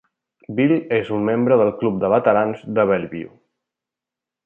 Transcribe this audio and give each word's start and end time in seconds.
Bill 0.59 0.71
és 0.99 1.11
un 1.17 1.27
membre 1.27 1.59
del 1.63 1.71
club 1.83 2.01
de 2.07 2.11
veterans 2.17 2.67
de 2.79 2.91
Bellevue. 2.93 3.33